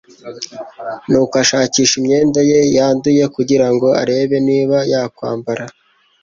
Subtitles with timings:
[1.09, 5.65] nuko ashakisha imyenda ye yanduye kugira ngo arebe niba yakwambara